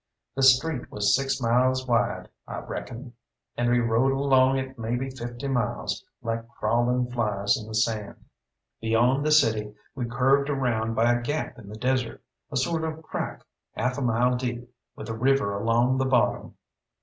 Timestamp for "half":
13.73-13.99